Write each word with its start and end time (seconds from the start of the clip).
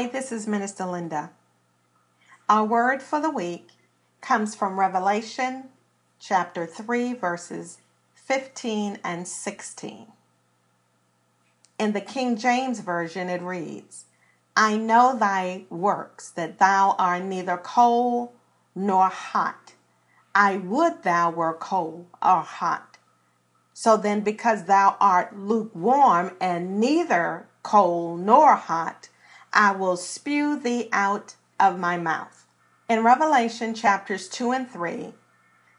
Hi, 0.00 0.06
this 0.06 0.32
is 0.32 0.48
Minister 0.48 0.86
Linda. 0.86 1.30
Our 2.48 2.64
word 2.64 3.02
for 3.02 3.20
the 3.20 3.28
week 3.28 3.68
comes 4.22 4.54
from 4.54 4.80
Revelation 4.80 5.64
chapter 6.18 6.64
3, 6.64 7.12
verses 7.12 7.80
15 8.14 9.00
and 9.04 9.28
16. 9.28 10.06
In 11.78 11.92
the 11.92 12.00
King 12.00 12.38
James 12.38 12.80
Version, 12.80 13.28
it 13.28 13.42
reads, 13.42 14.06
I 14.56 14.78
know 14.78 15.14
thy 15.14 15.64
works, 15.68 16.30
that 16.30 16.58
thou 16.58 16.96
art 16.98 17.24
neither 17.24 17.58
cold 17.58 18.30
nor 18.74 19.10
hot. 19.10 19.74
I 20.34 20.56
would 20.56 21.02
thou 21.02 21.30
were 21.30 21.52
cold 21.52 22.06
or 22.22 22.40
hot. 22.40 22.96
So 23.74 23.98
then, 23.98 24.22
because 24.22 24.64
thou 24.64 24.96
art 24.98 25.38
lukewarm 25.38 26.36
and 26.40 26.80
neither 26.80 27.48
cold 27.62 28.20
nor 28.20 28.54
hot, 28.54 29.09
I 29.52 29.72
will 29.72 29.96
spew 29.96 30.58
thee 30.58 30.88
out 30.92 31.34
of 31.58 31.78
my 31.78 31.96
mouth. 31.96 32.46
In 32.88 33.04
Revelation 33.04 33.74
chapters 33.74 34.28
2 34.28 34.52
and 34.52 34.70
3, 34.70 35.12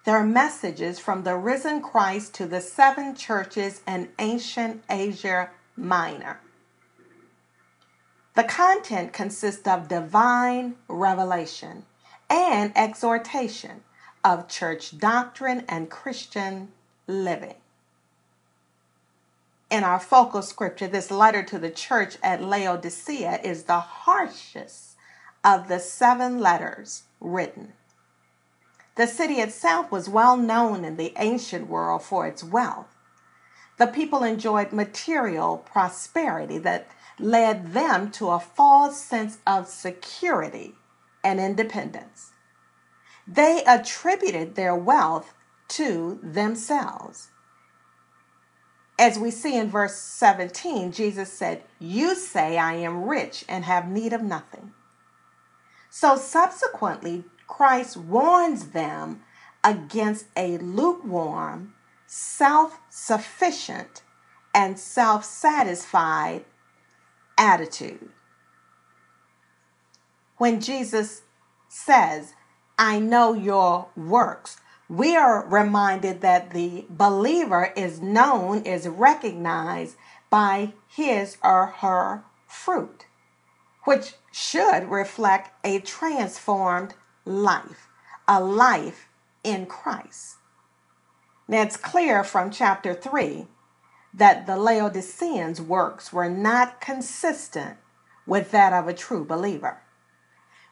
there 0.06 0.16
are 0.16 0.26
messages 0.26 1.00
from 1.00 1.24
the 1.24 1.36
risen 1.36 1.82
Christ 1.82 2.34
to 2.36 2.46
the 2.46 2.62
seven 2.62 3.16
churches 3.16 3.82
in 3.88 4.10
ancient 4.18 4.84
Asia 4.90 5.50
Minor. 5.78 6.40
The 8.36 8.44
content 8.44 9.14
consists 9.14 9.68
of 9.68 9.88
divine 9.88 10.76
revelation 10.88 11.86
and 12.30 12.72
exhortation 12.76 13.84
of 14.24 14.48
church 14.48 14.98
doctrine 14.98 15.66
and 15.68 15.90
Christian 15.90 16.72
living. 17.08 17.56
In 19.72 19.86
our 19.86 20.02
focal 20.02 20.42
scripture, 20.42 20.90
this 20.90 21.10
letter 21.10 21.44
to 21.44 21.58
the 21.58 21.70
church 21.70 22.18
at 22.22 22.44
Laodicea 22.44 23.40
is 23.42 23.64
the 23.64 23.80
harshest 23.80 24.98
of 25.46 25.70
the 25.70 25.80
seven 25.80 26.42
letters 26.42 27.04
written. 27.22 27.72
The 28.98 29.08
city 29.08 29.36
itself 29.36 29.90
was 29.90 30.10
well 30.10 30.36
known 30.36 30.84
in 30.84 30.98
the 30.98 31.14
ancient 31.16 31.70
world 31.70 32.04
for 32.04 32.28
its 32.28 32.44
wealth. 32.44 32.98
The 33.78 33.88
people 33.88 34.26
enjoyed 34.26 34.74
material 34.74 35.60
prosperity 35.60 36.58
that 36.58 36.90
led 37.18 37.72
them 37.72 38.12
to 38.12 38.32
a 38.32 38.42
false 38.42 39.00
sense 39.00 39.38
of 39.48 39.70
security 39.70 40.76
and 41.24 41.40
independence. 41.40 42.32
They 43.26 43.64
attributed 43.66 44.56
their 44.56 44.76
wealth 44.76 45.34
to 45.70 46.20
themselves. 46.22 47.30
As 49.02 49.18
we 49.18 49.32
see 49.32 49.58
in 49.58 49.68
verse 49.68 49.96
17, 49.96 50.92
Jesus 50.92 51.34
said, 51.34 51.64
You 51.80 52.14
say, 52.14 52.60
I 52.60 52.76
am 52.76 53.06
rich 53.06 53.44
and 53.50 53.66
have 53.66 53.90
need 53.90 54.14
of 54.14 54.22
nothing. 54.22 54.74
So 55.90 56.16
subsequently, 56.16 57.24
Christ 57.48 57.98
warns 57.98 58.68
them 58.68 59.24
against 59.64 60.28
a 60.38 60.60
lukewarm, 60.60 61.74
self 62.06 62.80
sufficient, 62.92 64.04
and 64.54 64.78
self 64.78 65.26
satisfied 65.26 66.46
attitude. 67.40 68.10
When 70.38 70.62
Jesus 70.62 71.24
says, 71.68 72.36
I 72.78 73.00
know 73.00 73.34
your 73.34 73.88
works, 73.98 74.58
we 74.92 75.16
are 75.16 75.48
reminded 75.48 76.20
that 76.20 76.50
the 76.50 76.86
believer 76.90 77.72
is 77.78 78.02
known, 78.02 78.62
is 78.64 78.86
recognized 78.90 79.96
by 80.30 80.74
his 80.86 81.38
or 81.42 81.68
her 81.78 82.26
fruit, 82.46 83.06
which 83.86 84.16
should 84.34 84.90
reflect 84.90 85.54
a 85.64 85.80
transformed 85.80 86.94
life, 87.24 87.88
a 88.28 88.44
life 88.44 89.08
in 89.46 89.66
Christ. 89.66 90.36
Now 91.48 91.62
it's 91.62 91.78
clear 91.78 92.22
from 92.26 92.52
chapter 92.52 92.94
3 92.94 93.48
that 94.14 94.46
the 94.46 94.58
Laodiceans' 94.58 95.62
works 95.62 96.12
were 96.12 96.30
not 96.30 96.82
consistent 96.82 97.78
with 98.28 98.52
that 98.52 98.74
of 98.74 98.90
a 98.90 98.94
true 98.94 99.24
believer. 99.24 99.84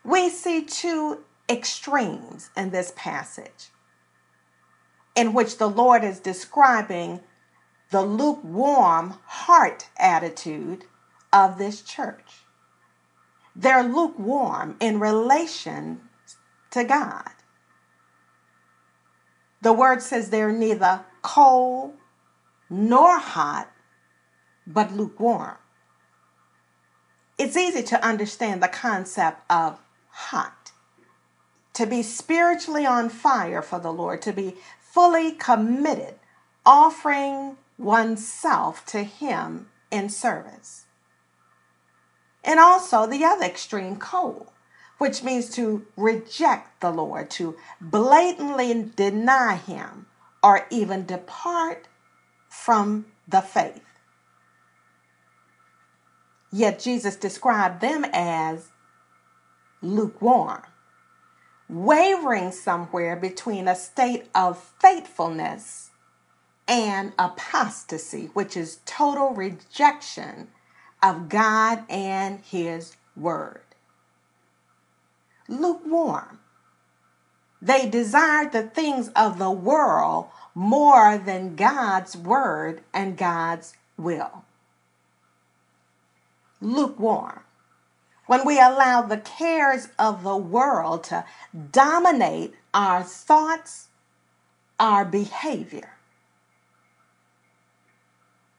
We 0.04 0.28
see 0.30 0.66
two 0.66 1.24
extremes 1.50 2.50
in 2.58 2.72
this 2.72 2.92
passage 2.98 3.70
in 5.20 5.34
which 5.34 5.58
the 5.58 5.68
Lord 5.68 6.02
is 6.06 6.22
describing 6.22 7.20
the 7.92 8.02
lukewarm 8.02 9.16
heart 9.26 9.90
attitude 9.98 10.86
of 11.34 11.58
this 11.58 11.82
church. 11.82 12.46
They're 13.54 13.84
lukewarm 13.84 14.78
in 14.80 15.02
relation 15.02 16.00
to 16.72 16.86
God. 16.86 17.32
The 19.62 19.74
word 19.74 20.02
says 20.02 20.30
they're 20.30 20.54
neither 20.54 21.04
cold 21.22 21.96
nor 22.70 23.20
hot, 23.20 23.70
but 24.66 24.94
lukewarm. 24.94 25.58
It's 27.38 27.58
easy 27.58 27.84
to 27.84 28.06
understand 28.06 28.64
the 28.64 28.70
concept 28.70 29.42
of 29.52 29.82
hot. 30.12 30.72
To 31.74 31.86
be 31.86 32.04
spiritually 32.04 32.86
on 32.86 33.10
fire 33.10 33.62
for 33.62 33.80
the 33.80 33.92
Lord, 33.92 34.22
to 34.22 34.32
be 34.32 34.56
fully 34.92 35.32
committed, 35.32 36.16
offering 36.66 37.58
oneself 37.78 38.86
to 38.88 39.04
Him 39.04 39.68
in 39.92 40.10
service. 40.10 40.86
And 42.44 42.60
also 42.60 43.06
the 43.06 43.24
other 43.24 43.46
extreme, 43.46 43.98
cold, 43.98 44.48
which 44.98 45.24
means 45.24 45.50
to 45.52 45.86
reject 45.96 46.82
the 46.82 46.92
Lord, 46.92 47.30
to 47.32 47.56
blatantly 47.80 48.92
deny 48.96 49.56
Him, 49.56 50.08
or 50.44 50.66
even 50.70 51.06
depart 51.06 51.88
from 52.50 53.06
the 53.28 53.42
faith. 53.42 53.84
Yet 56.52 56.80
Jesus 56.80 57.16
described 57.16 57.82
them 57.82 58.06
as 58.12 58.70
lukewarm, 59.82 60.64
wavering 61.70 62.52
somewhere 62.52 63.16
between 63.16 63.68
a 63.68 63.76
state 63.76 64.26
of 64.34 64.58
faithfulness 64.82 65.92
and 66.68 67.14
apostasy, 67.18 68.30
which 68.34 68.58
is 68.58 68.80
total 68.86 69.34
rejection 69.34 70.48
of 71.02 71.30
God 71.30 71.84
and 71.90 72.40
His 72.42 72.98
Word. 73.16 73.62
Lukewarm. 75.48 76.40
They 77.62 77.90
desired 77.90 78.52
the 78.52 78.64
things 78.64 79.10
of 79.16 79.38
the 79.38 79.52
world 79.52 80.28
more 80.56 81.18
than 81.18 81.56
God's 81.56 82.16
word 82.16 82.82
and 82.94 83.18
God's 83.18 83.74
will. 83.98 84.46
Lukewarm. 86.62 87.42
When 88.30 88.46
we 88.46 88.60
allow 88.60 89.02
the 89.02 89.18
cares 89.18 89.88
of 89.98 90.22
the 90.22 90.38
world 90.38 91.06
to 91.06 91.26
dominate 91.72 92.54
our 92.76 93.02
thoughts, 93.02 93.88
our 94.80 95.04
behavior. 95.04 95.96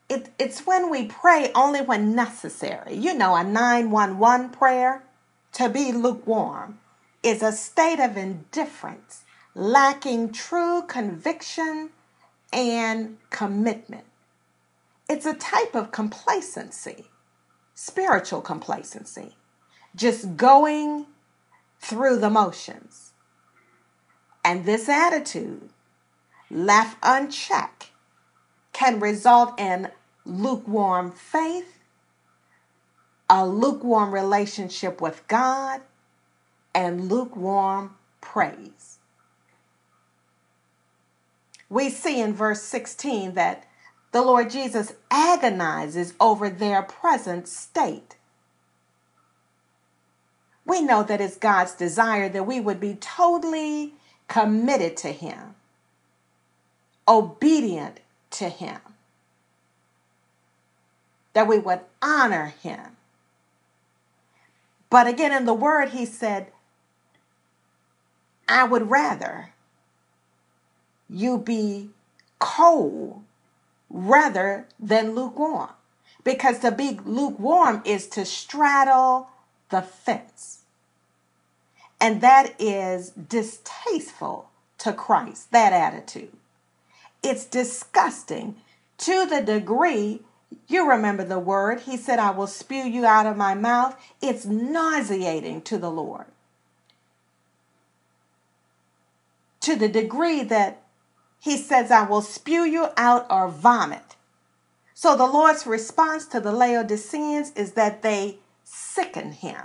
It, 0.08 0.30
it's 0.40 0.66
when 0.66 0.90
we 0.90 1.06
pray 1.06 1.52
only 1.54 1.82
when 1.82 2.16
necessary. 2.16 2.96
You 2.96 3.14
know, 3.14 3.36
a 3.36 3.44
911 3.44 4.48
prayer 4.50 5.04
to 5.52 5.68
be 5.68 5.92
lukewarm 5.92 6.80
is 7.22 7.40
a 7.40 7.52
state 7.52 8.00
of 8.00 8.16
indifference 8.16 9.22
lacking 9.54 10.32
true 10.32 10.82
conviction 10.82 11.90
and 12.52 13.18
commitment. 13.30 14.06
It's 15.08 15.26
a 15.26 15.34
type 15.34 15.76
of 15.76 15.92
complacency, 15.92 17.04
spiritual 17.76 18.40
complacency, 18.40 19.36
just 19.94 20.36
going 20.36 21.06
through 21.80 22.18
the 22.18 22.30
motions. 22.30 23.12
And 24.44 24.64
this 24.64 24.88
attitude, 24.88 25.70
left 26.50 26.98
unchecked, 27.02 27.90
can 28.72 29.00
result 29.00 29.58
in 29.58 29.90
lukewarm 30.24 31.12
faith, 31.12 31.78
a 33.28 33.46
lukewarm 33.46 34.12
relationship 34.12 35.00
with 35.00 35.26
God, 35.28 35.80
and 36.74 37.08
lukewarm 37.08 37.96
praise 38.20 39.00
we 41.70 41.88
see 41.88 42.20
in 42.20 42.34
verse 42.34 42.60
16 42.62 43.34
that 43.34 43.64
the 44.12 44.20
Lord 44.20 44.50
Jesus 44.50 44.92
agonizes 45.10 46.12
over 46.20 46.50
their 46.50 46.82
present 46.82 47.46
state. 47.46 48.16
We 50.64 50.82
know 50.82 51.02
that 51.02 51.20
it's 51.20 51.36
God's 51.36 51.72
desire 51.72 52.28
that 52.28 52.46
we 52.46 52.60
would 52.60 52.80
be 52.80 52.94
totally 52.94 53.94
committed 54.28 54.96
to 54.98 55.08
Him, 55.08 55.54
obedient 57.08 58.00
to 58.32 58.48
Him, 58.48 58.78
that 61.32 61.48
we 61.48 61.58
would 61.58 61.80
honor 62.02 62.54
Him. 62.62 62.96
But 64.90 65.06
again, 65.06 65.32
in 65.32 65.46
the 65.46 65.54
word, 65.54 65.90
he 65.90 66.04
said, 66.04 66.48
I 68.48 68.64
would 68.64 68.90
rather 68.90 69.50
you 71.08 71.38
be 71.38 71.90
cold 72.40 73.22
rather 73.88 74.66
than 74.78 75.14
lukewarm. 75.14 75.70
Because 76.24 76.58
to 76.60 76.72
be 76.72 76.98
lukewarm 77.04 77.82
is 77.84 78.08
to 78.08 78.24
straddle 78.24 79.29
the 79.70 79.82
fence. 79.82 80.60
And 82.00 82.20
that 82.20 82.54
is 82.58 83.10
distasteful 83.10 84.48
to 84.78 84.92
Christ, 84.92 85.52
that 85.52 85.72
attitude. 85.72 86.32
It's 87.22 87.44
disgusting 87.44 88.56
to 88.98 89.26
the 89.26 89.42
degree 89.42 90.20
you 90.66 90.88
remember 90.88 91.24
the 91.24 91.38
word. 91.38 91.80
He 91.80 91.96
said, 91.96 92.18
I 92.18 92.30
will 92.30 92.46
spew 92.46 92.82
you 92.82 93.04
out 93.04 93.26
of 93.26 93.36
my 93.36 93.54
mouth. 93.54 93.96
It's 94.20 94.44
nauseating 94.44 95.62
to 95.62 95.78
the 95.78 95.90
Lord. 95.90 96.26
To 99.60 99.76
the 99.76 99.88
degree 99.88 100.42
that 100.44 100.82
he 101.38 101.56
says, 101.56 101.90
I 101.90 102.04
will 102.04 102.22
spew 102.22 102.62
you 102.62 102.88
out 102.96 103.26
or 103.30 103.48
vomit. 103.48 104.16
So 104.94 105.16
the 105.16 105.26
Lord's 105.26 105.66
response 105.66 106.26
to 106.26 106.40
the 106.40 106.52
Laodiceans 106.52 107.52
is 107.52 107.72
that 107.72 108.02
they 108.02 108.38
sicken 108.72 109.32
him 109.32 109.62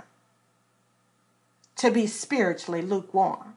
to 1.76 1.90
be 1.90 2.06
spiritually 2.06 2.82
lukewarm. 2.82 3.56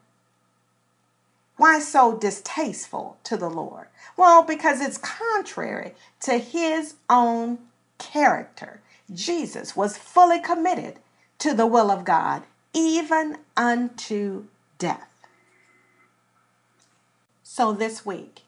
Why 1.56 1.80
so 1.80 2.16
distasteful 2.16 3.18
to 3.24 3.36
the 3.36 3.50
Lord? 3.50 3.88
Well, 4.16 4.42
because 4.42 4.80
it's 4.80 4.96
contrary 4.96 5.94
to 6.20 6.38
his 6.38 6.94
own 7.08 7.58
character. 7.98 8.80
Jesus 9.12 9.76
was 9.76 9.98
fully 9.98 10.40
committed 10.40 11.00
to 11.38 11.52
the 11.52 11.66
will 11.66 11.90
of 11.90 12.04
God, 12.04 12.44
even 12.72 13.38
unto 13.56 14.44
death. 14.78 15.08
So 17.42 17.72
this 17.72 18.06
week, 18.06 18.42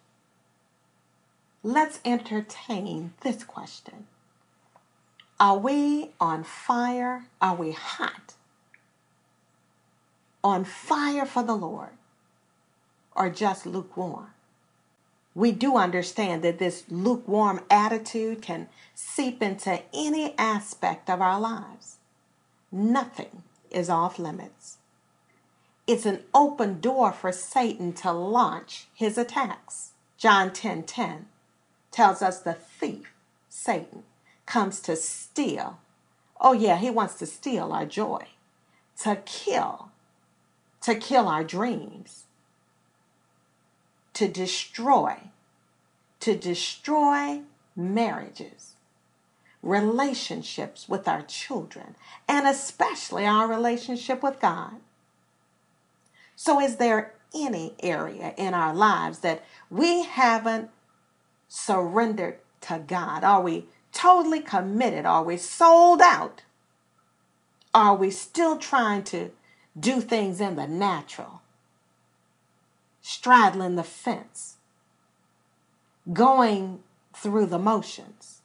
let's 1.62 2.00
entertain 2.04 3.14
this 3.22 3.42
question 3.44 4.06
Are 5.40 5.58
we 5.58 6.10
on 6.20 6.44
fire? 6.44 7.24
Are 7.40 7.54
we 7.56 7.72
hot? 7.72 8.34
On 10.44 10.64
fire 10.64 11.26
for 11.26 11.42
the 11.42 11.54
Lord? 11.54 11.90
Or 13.14 13.28
just 13.28 13.66
lukewarm? 13.66 14.30
We 15.34 15.52
do 15.52 15.76
understand 15.76 16.42
that 16.42 16.58
this 16.58 16.84
lukewarm 16.88 17.60
attitude 17.70 18.42
can 18.42 18.68
seep 18.94 19.42
into 19.42 19.80
any 19.94 20.36
aspect 20.36 21.08
of 21.08 21.20
our 21.20 21.40
lives. 21.40 21.96
Nothing 22.70 23.42
is 23.70 23.88
off 23.88 24.18
limits. 24.18 24.78
It's 25.86 26.06
an 26.06 26.20
open 26.34 26.80
door 26.80 27.12
for 27.12 27.32
Satan 27.32 27.92
to 27.94 28.12
launch 28.12 28.86
his 28.94 29.18
attacks. 29.18 29.92
John 30.16 30.50
10:10 30.50 30.54
10, 30.54 30.82
10 30.84 31.26
tells 31.90 32.22
us 32.22 32.40
the 32.40 32.54
thief, 32.54 33.12
Satan, 33.48 34.04
comes 34.46 34.80
to 34.80 34.96
steal. 34.96 35.78
Oh 36.40 36.52
yeah, 36.52 36.76
he 36.76 36.90
wants 36.90 37.14
to 37.16 37.26
steal 37.26 37.72
our 37.72 37.86
joy, 37.86 38.26
to 39.02 39.16
kill, 39.24 39.90
to 40.82 40.94
kill 40.94 41.28
our 41.28 41.44
dreams, 41.44 42.24
to 44.14 44.28
destroy, 44.28 45.16
to 46.20 46.36
destroy 46.36 47.42
marriages, 47.76 48.74
relationships 49.62 50.88
with 50.88 51.06
our 51.06 51.22
children, 51.22 51.94
and 52.28 52.46
especially 52.46 53.24
our 53.24 53.46
relationship 53.46 54.22
with 54.22 54.40
God. 54.40 54.74
So, 56.34 56.60
is 56.60 56.76
there 56.76 57.14
any 57.34 57.74
area 57.80 58.34
in 58.36 58.52
our 58.52 58.74
lives 58.74 59.20
that 59.20 59.44
we 59.70 60.02
haven't 60.02 60.70
surrendered 61.48 62.38
to 62.62 62.82
God? 62.84 63.24
Are 63.24 63.40
we 63.40 63.66
totally 63.92 64.40
committed? 64.40 65.06
Are 65.06 65.22
we 65.22 65.36
sold 65.36 66.00
out? 66.00 66.42
Are 67.74 67.94
we 67.94 68.10
still 68.10 68.56
trying 68.56 69.04
to 69.04 69.30
do 69.78 70.00
things 70.00 70.40
in 70.40 70.56
the 70.56 70.66
natural? 70.66 71.42
Straddling 73.00 73.76
the 73.76 73.82
fence, 73.82 74.56
going 76.12 76.80
through 77.14 77.46
the 77.46 77.58
motions. 77.58 78.42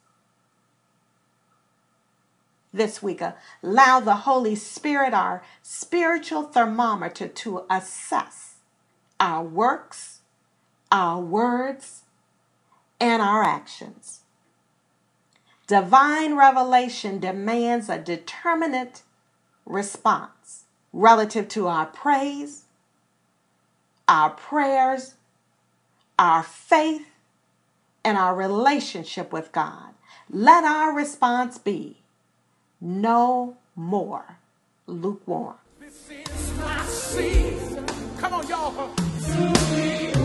This 2.72 3.02
week, 3.02 3.22
allow 3.62 4.00
the 4.00 4.14
Holy 4.14 4.54
Spirit, 4.54 5.14
our 5.14 5.42
spiritual 5.62 6.42
thermometer, 6.42 7.28
to 7.28 7.64
assess 7.70 8.56
our 9.18 9.42
works, 9.42 10.20
our 10.92 11.20
words, 11.20 12.02
and 13.00 13.22
our 13.22 13.42
actions. 13.42 14.17
Divine 15.68 16.34
revelation 16.34 17.20
demands 17.20 17.90
a 17.90 17.98
determinate 17.98 19.02
response 19.66 20.64
relative 20.94 21.46
to 21.48 21.68
our 21.68 21.84
praise, 21.84 22.64
our 24.08 24.30
prayers, 24.30 25.14
our 26.18 26.42
faith, 26.42 27.06
and 28.02 28.16
our 28.16 28.34
relationship 28.34 29.30
with 29.30 29.52
God. 29.52 29.92
Let 30.30 30.64
our 30.64 30.94
response 30.94 31.58
be 31.58 31.98
no 32.80 33.58
more 33.76 34.38
lukewarm. 34.86 35.56
This 35.80 36.10
is 36.10 36.58
my 36.58 36.82
season. 36.86 37.84
Come 38.16 38.32
on, 38.32 38.48
y'all. 38.48 40.17